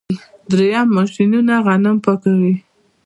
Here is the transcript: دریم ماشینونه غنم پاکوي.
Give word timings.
دریم 0.49 0.87
ماشینونه 0.97 1.55
غنم 1.65 1.97
پاکوي. 2.05 2.53